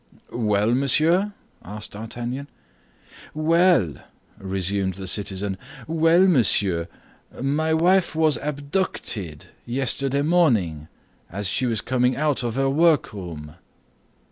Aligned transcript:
"Well, 0.33 0.73
monsieur?" 0.73 1.31
asked 1.63 1.91
D'Artagnan. 1.91 2.47
"Well!" 3.35 3.97
resumed 4.39 4.95
the 4.95 5.05
citizen, 5.05 5.59
"well, 5.85 6.25
monsieur, 6.25 6.87
my 7.39 7.75
wife 7.75 8.15
was 8.15 8.39
abducted 8.41 9.45
yesterday 9.63 10.23
morning, 10.23 10.87
as 11.29 11.47
she 11.47 11.67
was 11.67 11.81
coming 11.81 12.15
out 12.15 12.41
of 12.41 12.55
her 12.55 12.67
workroom." 12.67 13.53